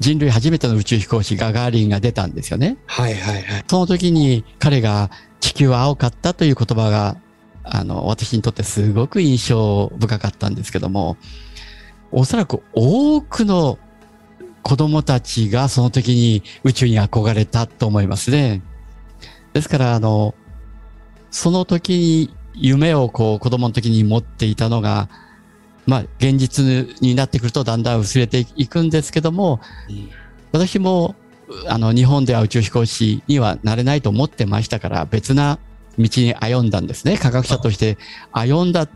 [0.00, 2.78] 人類初めての宇宙飛行士ガガーリンが出たんですよね。
[2.86, 3.64] はいはいはい。
[3.66, 7.16] その時に彼が地球は青かったという言葉が、
[7.64, 11.16] あの、私にとってすごく印象深かったんですけども、
[12.12, 13.78] おそらく多くの
[14.62, 18.62] 子供たちがその時に宇宙に憧れたと思いますね。
[19.52, 20.34] ですから、あの、
[21.30, 25.08] その時に夢をこう子供の時に持っていたのが、
[25.86, 30.10] まあ現実になってくるとだんだん薄れていくんですけども、うん
[30.52, 31.14] 私も
[31.66, 35.58] あの日本では宇宙飛行士にはなれないと思ってましたから別な
[35.98, 37.18] 道に歩んだんですね。
[37.18, 37.98] 科学者として
[38.32, 38.88] 歩んだ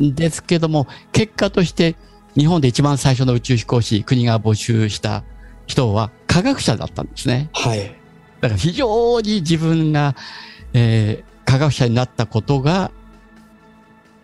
[0.00, 1.96] んですけども、結果として
[2.36, 5.24] 日本で一番最初の宇宙飛行士、国が募集した
[5.66, 7.50] 人は科学者だったんですね。
[7.52, 7.94] はい。
[8.40, 10.14] だから非常に自分が、
[10.72, 12.90] えー科学者になったことが、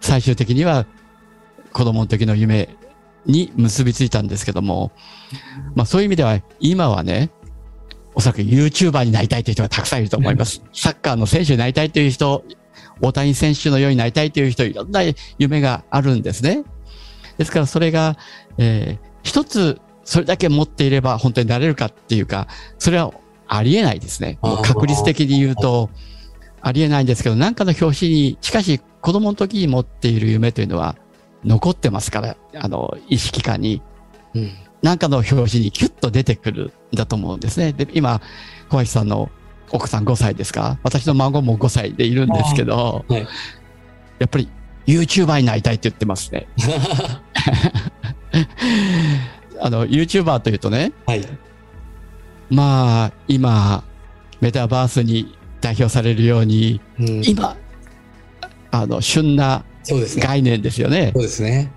[0.01, 0.85] 最終的には
[1.73, 2.69] 子供の時の夢
[3.25, 4.93] に結びついたんですけども、
[5.75, 7.31] まあそういう意味では今はね、
[8.15, 10.63] おそらく YouTuber になりたいという人がたくさんいると思います。
[10.75, 12.45] サッカーの選手になりたいという人、
[13.01, 15.01] 大谷選手のようになりたいという人、いろんな
[15.39, 16.65] 夢があるんですね。
[17.39, 18.19] ですからそれが、
[18.59, 23.13] えー、一つそれだけ持っていれば本当になれるかっていうか、それは
[23.47, 24.39] ありえないですね。
[24.63, 25.91] 確率的に言うと、
[26.63, 30.97] ありえないんですけど、なんかの表紙に、しかし子供の時に持っている夢というのは
[31.45, 33.83] 残ってますから、あの、意識下に。
[34.35, 34.51] うん。
[34.83, 37.73] なんかの表紙にキュッと出てくるんだと思うんですね。
[37.73, 38.21] で、今、
[38.69, 39.31] 小橋さんの
[39.71, 40.79] 奥さん5歳ですか？
[40.83, 43.27] 私の孫も5歳でいるんですけど、はい。
[44.19, 44.49] やっぱり
[44.87, 46.49] YouTuber になりたいって言ってますね。
[49.61, 51.25] あの、YouTuber というとね、はい。
[52.51, 53.85] まあ、今、
[54.41, 57.57] メタバースに代表されるように、うん、今、
[58.71, 60.23] あの、旬なそうですね。
[60.23, 61.13] 概念ですよね。
[61.15, 61.73] そうですね。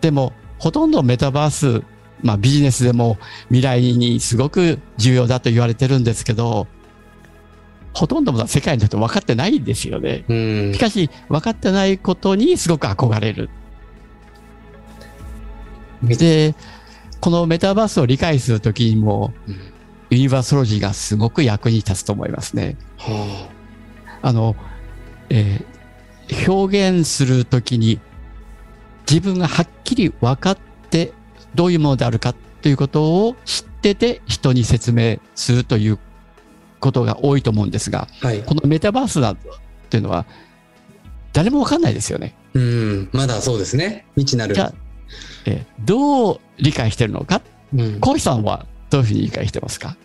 [0.00, 1.82] でも、ほとんどメタバース、
[2.22, 6.68] まあビジネスでも未来にすごく重要だと言われてるんですけど、
[7.92, 10.24] ほとんどの世界の人分かってないんですよね。
[10.28, 10.78] うんし。
[10.78, 13.48] かし、分かってないことにすごく憧れる。
[16.02, 16.54] で、
[17.20, 19.73] このメタバースを理解するときにも、うん
[20.14, 22.76] ユニバーソロジーがすごく役に立つと思いますね。
[22.98, 23.48] は
[24.22, 24.56] あの、
[25.28, 25.74] えー
[26.48, 28.00] 表現するときに
[29.06, 31.12] 自分がはっきり分かって
[31.54, 35.98] どういうものであるかということを知ってて人に説明するという
[36.80, 38.42] ことが多いと思うんですが、あはい。
[38.42, 39.36] このメタバースだっ
[39.90, 40.24] ていうのは
[41.34, 42.34] 誰も分かんないですよね。
[42.54, 43.10] うん。
[43.12, 44.06] まだそうですね。
[44.14, 44.54] 未知なる。
[44.54, 44.74] じゃあ、
[45.44, 47.42] えーどう理解してるのか、
[47.74, 49.96] うん、コウさんはどういうふうに理解してますか？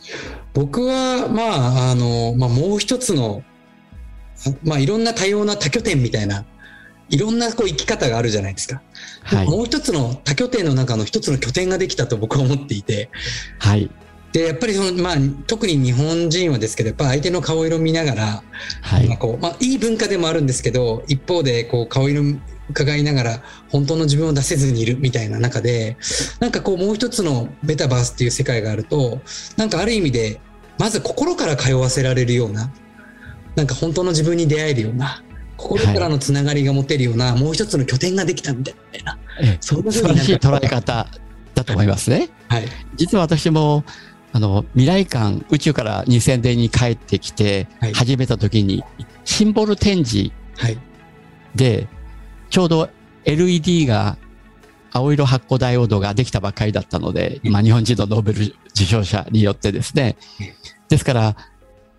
[0.55, 3.43] 僕は、まあ、あの、まあ、もう一つの、
[4.47, 6.43] あまあ、いろんな多様な多拠点みたいな、
[7.09, 8.81] いろんなこう生き方があるじゃないですか。
[9.21, 9.47] はい。
[9.47, 13.11] もう一つの多拠点の中の一つの拠点ができたと僕は思っていて、
[13.59, 13.91] はい。
[14.31, 18.43] で、やっぱりその、まあ、特に日本人はですけど、やっぱ相手の顔色見ながら、
[18.81, 19.07] はい。
[19.07, 22.23] まあこう、まあ、いい文化でもあるんですけど、一方で、こう、顔色
[22.69, 25.97] 伺いながら、本当の自分を出せずにいるみたいな中で、
[26.39, 29.21] なんかこう、もう一つのメタバースっていう世界があると、
[29.57, 30.39] なんかある意味で、
[30.77, 32.71] まず心から通わせられるような、
[33.55, 35.23] なんか本当の自分に出会えるような、
[35.57, 41.07] 心からのつながりが持てるような、もう一つの拠点ができたみたいな、えそんな素晴らしい捉え方
[41.55, 42.29] だと思いますね。
[42.47, 42.67] はい。
[42.95, 43.83] 実は私も、
[44.31, 48.83] あの、未来館、宇宙から2000年に帰ってきてはい、始めた時に、
[49.25, 50.77] シンボル展示はい。
[52.49, 52.89] で、ちょうど
[53.25, 54.17] LED が、
[54.91, 60.47] 青色発光ダイオードができたばっかりだったので、今日本人のノーベル受賞者によってですねうん。
[60.89, 61.35] ですから、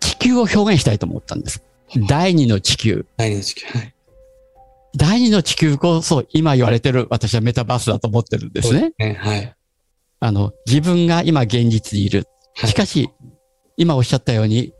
[0.01, 1.63] 地球を表現したいと思ったんです。
[2.07, 3.05] 第二の地球。
[3.17, 3.65] 第二の地球。
[3.67, 3.93] はい。
[4.97, 8.91] 第二の地球こそ今言われてる私はメタバースだと思ってるんですね。
[8.97, 9.13] ね。
[9.13, 9.55] はい。
[10.19, 12.27] あの、自分が今現実にいる。
[12.55, 13.09] はいしかし、
[13.77, 14.73] 今おっしゃったように、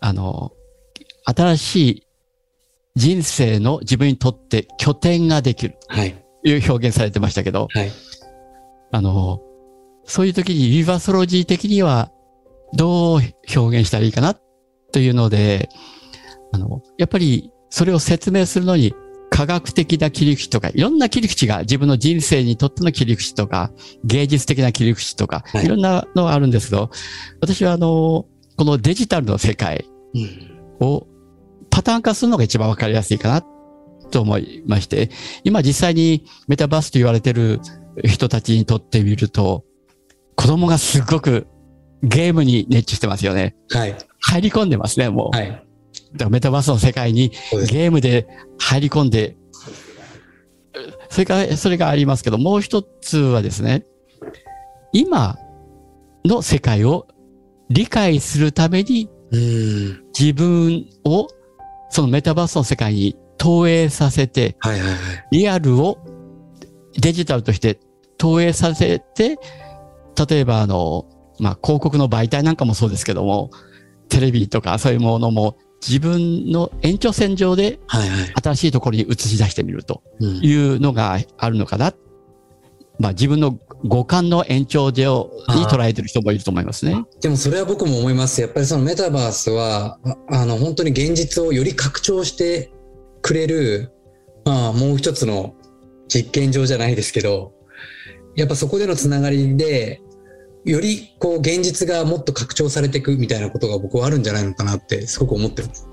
[0.00, 0.52] あの、
[1.24, 2.05] 新しい
[2.96, 6.14] 人生の自分にとって拠点ができるはい。
[6.42, 7.90] という表現されてましたけど、はい。
[8.92, 9.40] あの、
[10.04, 12.10] そういう時にユニバーソロジー的には
[12.74, 13.20] どう
[13.54, 14.34] 表現したらいいかな
[14.92, 15.68] というので、
[16.52, 18.94] あの、やっぱりそれを説明するのに
[19.30, 23.72] 科学的な切り口とか、いろんな切り口が自分の人生にとっての切り口とか、
[24.04, 26.90] 芸術的な切り口とか、はいいろんなのがあるんですけど、
[27.40, 28.24] 私はあの、
[28.56, 30.86] このデジタルの世界うん。
[30.86, 31.06] を
[31.76, 33.44] パターン化するのが一番わかりやすいかな
[34.10, 35.10] と思いまして、
[35.44, 37.60] 今実際にメタバースと言われてる
[38.02, 39.62] 人たちにとってみると、
[40.36, 41.46] 子供がすごく
[42.02, 43.56] ゲームに熱中してますよね。
[43.68, 43.94] はい。
[44.20, 45.36] 入り込んでますね、もう。
[45.36, 45.50] はい。
[45.50, 45.64] だか
[46.24, 47.28] らメタバースの世界に。
[47.68, 49.36] ゲームで入り込んで、
[51.10, 53.84] それから、それがありますけど、もう一つはですね、
[54.94, 55.36] 今
[56.24, 57.06] の世界を
[57.68, 60.04] 理解するためにうん。
[60.18, 61.28] 自分を
[61.90, 64.98] そのメタバースの世界に投影させて、はいはいはい。
[65.32, 65.98] リアルを
[66.98, 67.78] デジタルとして
[68.18, 69.38] 投影させて、
[70.28, 71.06] 例えばあの、
[71.38, 73.50] まあ、広告の媒体なんかもそうですけども、
[74.08, 77.78] テレビとかそういうものも自分の延長線上で。
[78.42, 80.36] 新しいところに映し出してみるとうん。
[80.42, 81.92] いうのがあるのかな。
[82.98, 87.04] まあ、自分の五感の延長上に捉えてる人もいると思いますね。
[87.20, 88.40] でもそれは僕も思います。
[88.40, 92.72] やっぱりそのメタバースは、ああの、本当に現実をより拡張して
[93.22, 93.92] くれる、
[94.44, 95.54] まあ、もう一つの
[96.08, 97.52] 実験場じゃないですけど、
[98.34, 100.00] やっぱそこでのつながりで、
[100.64, 105.88] よりこう現実がもっと拡張されていくみたいなことが僕はあるんじゃないのかなってすごく思ってます。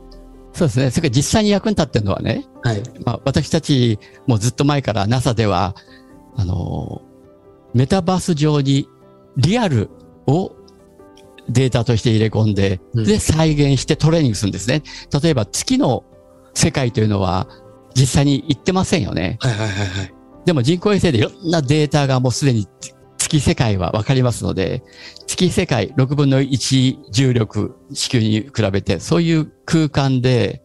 [0.53, 0.91] そうですね。
[0.91, 2.83] それから実際に役に立ってるのはね、はい。
[3.05, 5.75] まあ、私たちもずっと前から NASA では、
[6.35, 7.01] あの、
[7.73, 8.87] メタバース上に
[9.37, 9.89] リアル
[10.27, 10.55] を
[11.49, 14.83] データとして入れ込んで、うんで、再現してトレーニングするんですね。
[15.21, 16.03] 例えば月の
[16.53, 17.47] 世界というのは
[17.95, 19.37] 実際に行ってませんよね。
[19.41, 20.13] はいはいはいはい。
[20.45, 22.67] でも人工衛星でいろんなデータがもうすでに
[23.17, 24.83] 月世界はわかりますので、
[25.27, 30.61] 月世界6分の1重力地球に比べて、そういう空間で、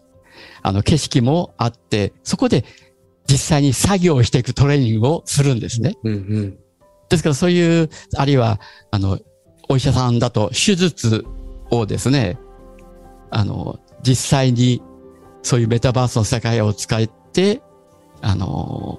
[0.62, 2.64] あの景色もあって、そこで
[3.30, 5.96] 実際に作業をしていくトレーニングをするんですね。
[6.02, 6.58] うんうん。
[7.08, 8.60] ですからそういう、あるいは、
[8.90, 9.18] あの、
[9.68, 11.24] お医者さんだと手術
[11.70, 12.38] をですね、
[13.30, 14.82] あの、実際に
[15.42, 17.60] そういうメタバースの世界を使って、
[18.22, 18.98] あの、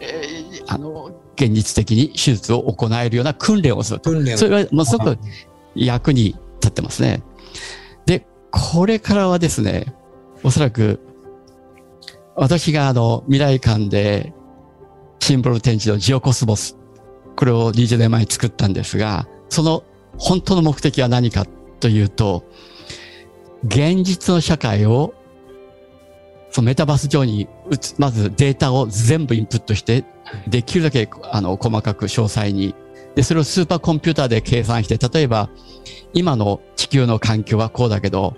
[0.00, 4.10] えーあの、現実的に手術を行えるような訓練をすると。
[4.10, 5.18] 訓練をそれはもうすごく
[5.74, 7.22] 役に立ってますね。
[8.06, 9.94] で、これからはですね、
[10.42, 11.00] おそらく、
[12.34, 14.32] 私があの、未来館で、
[15.20, 16.76] シンボル展示のジオコスモス、
[17.36, 19.84] これを20年前に作ったんですが、その
[20.18, 21.46] 本当の目的は何か
[21.80, 22.44] というと、
[23.64, 25.14] 現実の社会を、
[26.50, 27.48] そのメタバース上に、
[27.98, 30.04] まずデータを全部インプットして、
[30.48, 32.74] できるだけあの細かく詳細に。
[33.14, 35.50] で、それをスーパーコンピューターで計算して、例えば、
[36.14, 38.34] 今の地球の環境はこうだけど、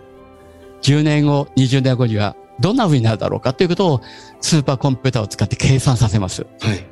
[0.83, 4.01] 10年後、20年後にはどんな風になるだろうかということを
[4.41, 6.47] スーパーコンピューターを使って計算させます。
[6.61, 6.85] はい。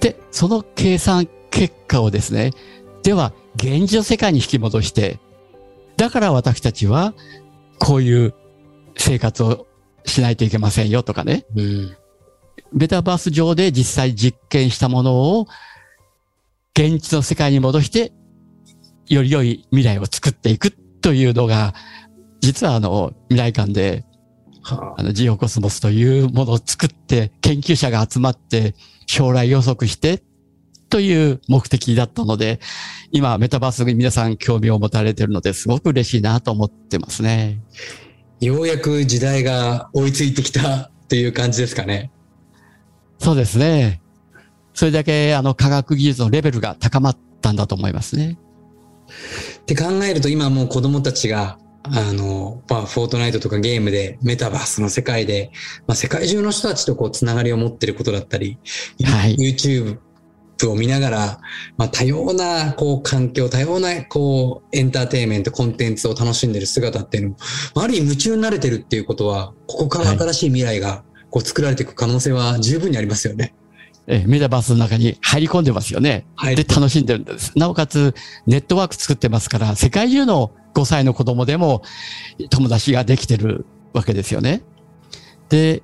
[0.00, 2.50] で、その計算結果をですね、
[3.02, 5.18] では、現実の世界に引き戻して、
[5.96, 7.14] だから私たちは、
[7.78, 8.34] こういう
[8.96, 9.66] 生活を
[10.04, 11.96] しないといけませんよとかね、うん。
[12.72, 15.46] メタバース上で実際実験したものを
[16.74, 18.12] 現実の世界に戻して、
[19.08, 21.74] より良い未来を作っていくというのが、
[22.40, 24.04] 実はあの、未来館で、
[24.62, 28.74] はあの、ジオコスモスというものを作って、研究者が集まって、
[29.06, 30.22] 将来予測して、
[30.88, 32.60] という目的だったので、
[33.10, 37.60] 今、メタバースに皆さん興味を持たれているので、すごく嬉しいなと思ってますね。
[38.40, 42.10] ようやく時代が追いついてきたという感じですかね。
[43.18, 44.00] そうですね。
[44.74, 48.38] それだけ、あの、科学技術のレベルが高まったんだと思いますね。
[49.60, 55.50] って考えると今もう子供たちが、あの、まあ、フォートナイトとかゲームで、メタバースの世界で、
[55.86, 58.58] まあ、世界中の人たちとこう、つながりを持ってることだったり、
[59.04, 59.98] はい YouTube
[60.64, 61.40] を見ながら、
[61.76, 67.36] まあ、多様な、こう、環境、多様な、こう、エンターテインメント、コンテンツを楽しんでる姿っていうのも、
[67.74, 73.54] まあある意味夢中になれてるっていうことは、ここから新しい未来が、こう、作られていく可能性は十分にありますよね。
[74.06, 76.26] えメタバースの中に入り込んでますよね。
[76.34, 77.52] はいで、楽しんでるんです。
[77.56, 78.14] なおかつ、
[78.46, 81.82] ネットワーク作ってますから、世界中の5歳の子供でも
[82.50, 84.62] 友達ができてるわけですよね。
[85.48, 85.82] で、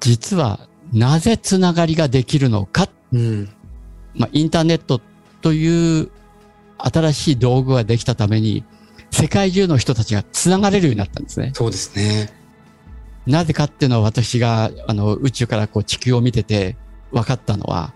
[0.00, 2.88] 実は、なぜつながりができるのか。
[3.12, 3.48] うん。
[4.14, 5.00] まあ、インターネット
[5.40, 6.10] という
[6.78, 8.64] 新しい道具ができたために、
[9.10, 11.52] 世界中の人たちがつながれるようになったんですね。
[11.54, 12.32] そうですね。
[13.26, 16.76] なぜかっていうのは私があの宇宙からこう地球を見てて
[17.12, 17.92] 分かったのは、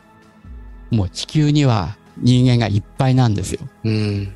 [0.91, 3.61] もう地球には人間がいっぱいなんですよ。
[3.85, 4.35] うん。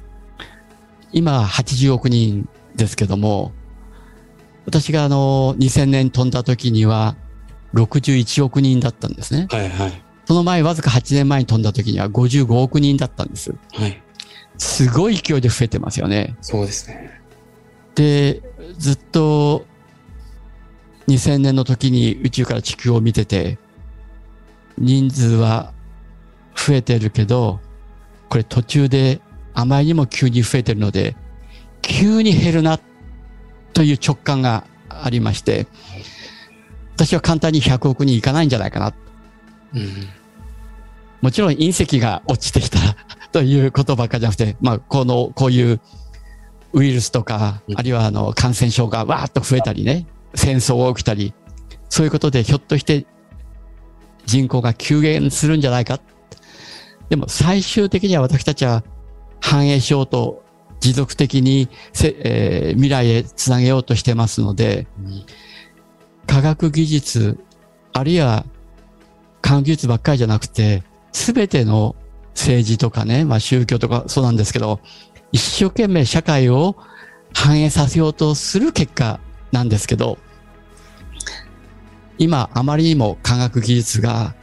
[1.12, 3.52] 今は80億人ですけども、
[4.66, 7.16] 私があの2000年飛んだ時には
[7.74, 9.48] 61億人だったんですね。
[9.50, 10.02] はいはい。
[10.26, 13.54] その前わずか8年前に飛んだ時には55億人だったんです。
[13.72, 14.02] はい。
[14.58, 16.36] すごい勢いで増えてますよね。
[16.40, 17.20] そうですね。
[17.94, 18.42] で、
[18.78, 19.66] ずっと
[21.08, 23.58] 2000年の時に宇宙から地球を見てて、
[24.78, 25.72] 人数は
[26.54, 27.60] 増えてるけど、
[28.28, 29.20] これ途中で
[29.54, 31.16] あまりにも急に増えてるので、
[31.82, 32.78] 急に減るな
[33.72, 35.66] という直感がありまして、
[36.94, 38.94] 私は簡単に100億人いかないんじゃないかな。
[39.74, 40.08] うん。
[41.22, 42.78] もちろん隕石が落ちてきた
[43.32, 45.80] ということばっかりじゃなくて、まあ、この、こういう
[46.72, 51.34] ウイルスとかう、んあるいはあの感染症がわーっと増えたりね、戦争が起きたり、
[51.88, 53.06] そういうことでひょっとして
[54.26, 56.00] 人口が急減するんじゃないか。
[57.08, 58.84] でも最終的には私たちは
[59.40, 60.42] 繁栄しようと
[60.80, 64.86] 持続的にせ、えー未来へつなげようとしてますので、
[66.26, 67.38] 科学技術、
[67.92, 68.46] あるいは
[69.40, 70.82] 科学技術ばっかりじゃなくて、
[71.12, 71.96] すべての
[72.34, 74.80] 政治とかね、まあ宗教とかそうなんですけど、
[75.32, 76.76] 一生懸命社会を
[77.34, 79.20] 反映させようとする結果
[79.52, 80.18] なんですけど、
[82.18, 84.34] 今あまりにも科学技術が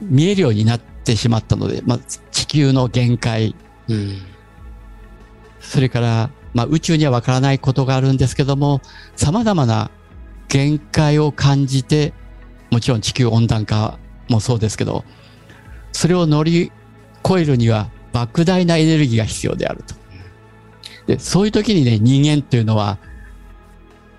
[0.00, 1.98] 見えるようになってしまったので、まあ
[2.30, 3.54] 地球の限界、
[3.88, 4.22] うん。
[5.60, 8.80] それから、まあ、宇宙にはわからないことがあるんですけども、
[9.16, 9.90] 様々な
[10.48, 12.12] 限界を感じて、
[12.70, 15.04] もちろん地球温暖化もそうですけど、
[15.92, 16.72] それを乗り
[17.24, 19.94] 越えるには莫大なエネルギーが必要であると。
[21.06, 22.98] で、そういう時にね、人間っていうのは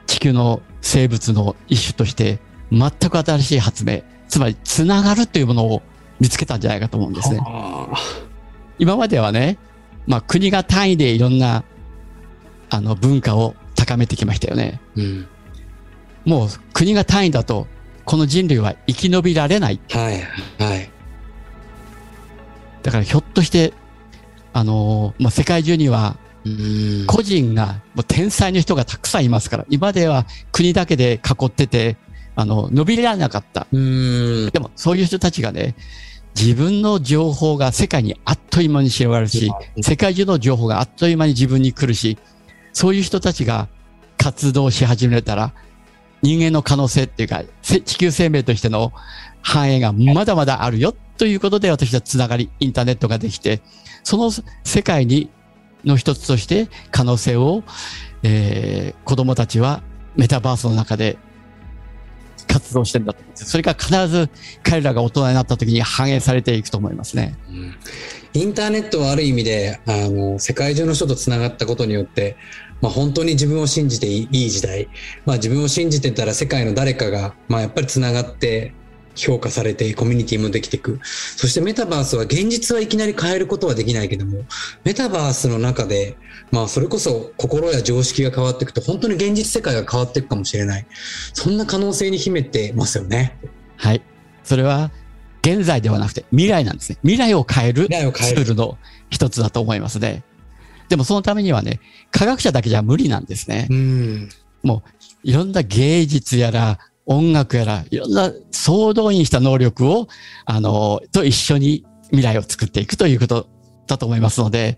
[0.07, 2.39] 地球の生物の一種として
[2.71, 5.81] 全く新しい発明、つまりつながるというものを
[6.19, 7.39] 見つけたんじゃないかと思うんですね。
[8.79, 9.57] 今まではね、
[10.07, 11.63] まあ国が単位でいろんな
[12.69, 14.79] あの文化を高めてきましたよね。
[14.95, 15.27] うん。
[16.25, 17.67] もう国が単位だと
[18.03, 19.79] この人類は生き延びられない。
[19.89, 20.21] はい。
[20.63, 20.89] はい。
[22.83, 23.73] だからひょっとして、
[24.53, 27.05] あのーまあ、世界中にはうん。
[27.07, 31.97] 個人が、もう天才の人がたくさんいますから、今までは国だけで囲ってて、
[32.35, 33.65] あの、伸びられなかった。
[33.71, 34.49] うん。
[34.51, 35.75] でも、そういう人たちがね、
[36.35, 42.17] 自分の情報が世界にあっという間に広がるし、世界中の情報があっという間に自分に来るし、
[42.73, 43.69] そういう人たちが
[44.17, 45.53] 活動し始めたら、
[46.21, 48.91] 人間の可能性っていうか、せ地球生命としての
[49.41, 53.61] 繁栄がまだまだあるよということで私はつながり、インターネットができて、
[54.03, 54.29] その
[54.63, 55.29] 世界に、
[55.85, 57.63] の一つとして可能性を、
[58.23, 59.83] えー子供たちは
[60.15, 61.17] メタバースの中で
[62.55, 63.51] 活動してんだと思うんです。
[63.51, 64.29] それが必ず
[64.63, 67.35] 彼らが大人になった時に反映されていくと思いますね。
[67.49, 67.75] うん
[68.33, 72.35] インターネットはある意味で、あの、世界中の人とつながったことによって、
[72.81, 74.89] まあ本当に自分を信じていい時代。
[75.25, 78.73] まあ自分を信じてたら世界の誰かが、まあやっぱりつながって
[79.15, 80.99] 評価されてコミュニティもできていく。
[81.03, 84.43] そしてメタバースは現実はいきなり変えることはできないけども、
[84.83, 86.17] メタバースの中で、
[86.51, 90.85] まあそれこそ心や常識が変わっていくと本当に現実世界が変わっていくかもしれない。
[91.33, 93.37] そんな可能性に秘めてますよね。
[93.77, 94.01] はい。
[94.43, 94.91] それは
[95.41, 96.97] 現在ではなくて未来なんですね。
[97.01, 98.77] 未来を変える未来を変えるツールの
[99.09, 100.23] 一つだと思いますね。
[100.89, 101.79] でもそのためにはね、
[102.11, 103.67] 科学者だけじゃ無理なんですね。
[103.69, 104.29] うん。
[104.63, 104.89] もう
[105.23, 110.07] いろんな芸術やら音楽やらいろんな総動員した能力を、
[110.45, 113.47] あの、と一緒に未来を作っていくということ
[113.87, 114.77] だと思いますので、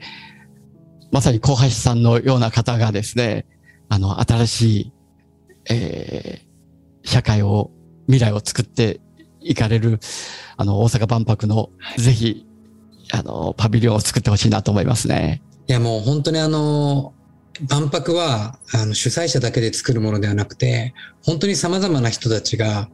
[1.11, 3.45] まさに小橋さんのような方がですね、
[3.89, 4.93] あの、新しい、
[5.69, 6.47] えー
[7.07, 7.71] 社会を、
[8.07, 8.99] 未来を作って
[9.39, 9.99] いかれる、
[10.57, 12.45] あの、大阪万博の、ぜひ、
[13.13, 15.41] あの、パビリオンを作ってほしいなと思いますね。
[15.67, 17.13] いやもう本当にあの、
[17.69, 20.93] 万博はあの主催者だけで作るものではなくて、
[21.23, 22.89] 本当に様々な人たちが、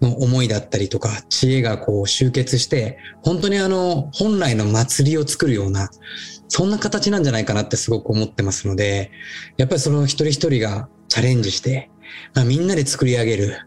[0.00, 5.90] の思いだったりとか、知恵がこう集結して、本当にあの、本来の祭りを作るような、
[6.48, 9.10] そんな形なんじゃないかなってすごく思ってますので、
[9.56, 11.90] やっぱりその一人一人がチャレンジして、
[12.34, 13.58] まあ、みんなで作り上げる、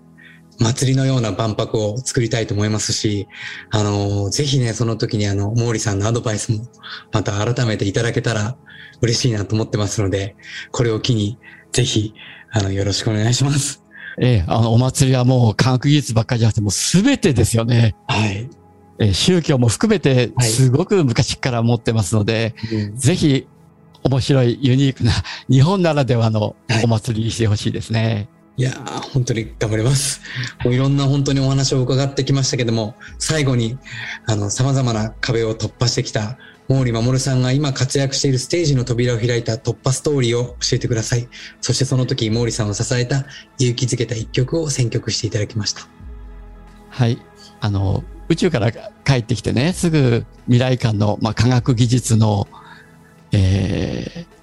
[0.60, 3.28] 祭りのような万博を作りたいと思いますし、
[3.72, 6.66] あの、ぜひね、その時にあの、毛利さんのアドバイスも
[7.12, 8.56] また改めていただけたら
[9.04, 10.36] 嬉しいなと思ってますので、
[10.72, 11.38] これを機に、
[11.72, 12.14] ぜひ、
[12.52, 13.84] あの、よろしくお願いします。
[14.20, 17.96] ええ、あの、お祭りはもう科学技術ばっかりじゃなくて、もうすべてですよね。
[18.08, 18.50] はい。
[19.00, 23.48] えー宗教も含めてはいすごく昔から持ってますので、うんぜひ
[24.04, 25.12] 面白いユニークな
[25.50, 28.30] 日本ならではのはいお祭りにしてほしいですね。
[28.56, 30.22] いやー、本当に頑張ります。
[30.64, 33.80] もういろんな本当にお話を伺ってきましたけども、最後に、
[34.28, 36.38] あの、様々な壁を突破してきた、
[36.68, 41.28] 毛利守さんが今活躍しているステージの扉を開いた突破ストーリーを教えてください。
[41.62, 43.26] そしてその時、毛利さんを支えた、
[43.60, 45.88] 勇気づけた一曲を選曲していただきました。
[46.90, 47.18] はい。
[47.60, 52.48] あの、宇宙から帰ってきてね、すぐ未来館の、まあ、科学技術の、
[53.32, 54.34] えー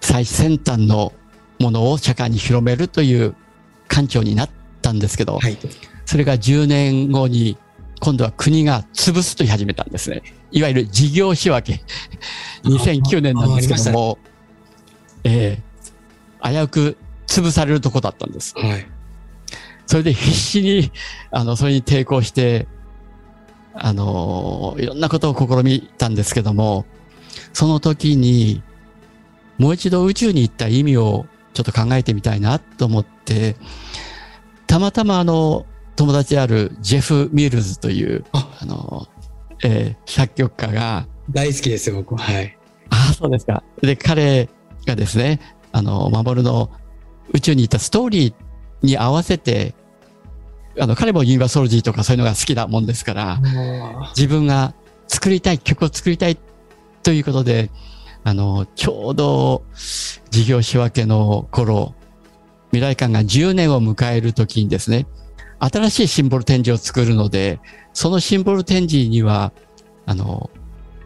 [0.00, 1.12] 最先端の
[1.58, 3.36] ものを社会に広めるという
[3.88, 4.50] 館長になっ
[4.82, 5.56] たんですけど、はい。
[6.06, 7.56] それが10年後に、
[8.00, 10.22] 今度は国が潰すと言い始めたんですね。
[10.52, 11.82] いわゆる事業仕分け。
[12.64, 14.18] 2009年なんですけども、
[15.24, 16.96] ええ危うく
[17.26, 18.54] 潰されるとこだったんです。
[18.56, 18.86] はい。
[19.86, 20.92] それで必死に、
[21.30, 22.66] あの、それに抵抗して、
[23.74, 26.86] あの、いろんなことを試みたんですけども、
[27.52, 28.62] その時に、
[29.58, 33.56] もう一度宇宙に行った意味をちょっと考えてみたいなと思って、
[34.66, 39.08] たまたまあの、友達であるジェフ・ミルズという、ああの、
[39.62, 42.20] えー作曲家が、大好きですよ、僕は。
[42.20, 42.56] はい。
[42.90, 43.62] ああ、そうですか。
[43.80, 44.48] で、彼
[44.86, 45.40] がですね、
[45.72, 46.70] あの、守の
[47.32, 48.34] 宇宙に行ったストーリー
[48.82, 49.74] に合わせて、
[50.78, 53.40] あの、彼もユニバーソロジーとかそういうのが好きなもんですから、
[54.16, 54.74] 自分が
[55.08, 56.38] 作りたい、曲を作りたい
[57.02, 57.70] ということで、
[58.24, 59.62] あの、ちょうど
[60.30, 61.94] 事業仕分けの頃、
[62.72, 65.06] 未来館が10年を迎えるときにですね、
[65.60, 67.60] 新しいシンボル展示を作るので、
[67.92, 69.52] そのシンボル展示には、
[70.06, 70.50] あの、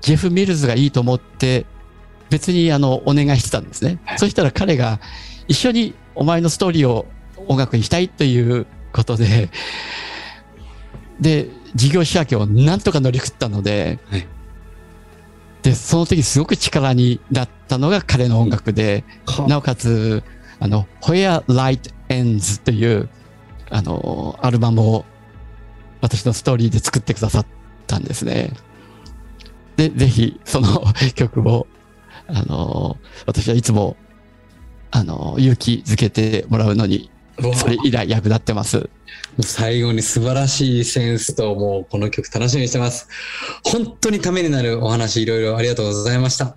[0.00, 1.66] ジェフ・ミルズがいいと思って、
[2.30, 3.98] 別にあの、お願いしてたんですね。
[4.16, 5.00] そしたら彼が
[5.48, 7.07] 一緒にお前のストーリーを
[7.48, 9.50] 音楽にしたいということで、
[11.20, 14.26] で、事業仕分けをなんとか乗り切ったので、はい。
[15.62, 20.22] で、その時すごく力になったのが彼の音楽で、はなおかつ、
[20.61, 23.09] あの、Where Light Ends という、
[23.74, 25.04] あの、アルバムを
[26.00, 27.46] 私のストーリーで作ってくださっ
[27.88, 28.52] たんですね。
[29.76, 30.84] で、ぜひ、その
[31.16, 31.66] 曲を、
[32.28, 32.96] あの、
[33.26, 33.96] 私はいつも、
[34.92, 37.10] あの、勇気づけてもらうのに、
[37.56, 38.88] それ以来役立ってます。
[39.40, 43.08] 最後に素晴らしいセンスと、もうこの曲楽しみにしてます。
[43.64, 46.54] 本当にためになるお話いろいろありがとうございました。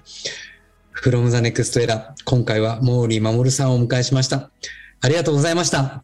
[1.02, 4.52] from the next era 今回は毛利守さんをお迎えしました。
[5.02, 6.04] ありがとうございました。